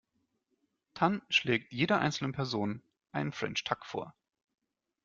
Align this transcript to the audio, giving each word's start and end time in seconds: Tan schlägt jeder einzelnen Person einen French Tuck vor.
Tan 0.95 1.21
schlägt 1.29 1.71
jeder 1.73 1.99
einzelnen 1.99 2.31
Person 2.33 2.81
einen 3.11 3.31
French 3.31 3.63
Tuck 3.63 3.85
vor. 3.85 4.15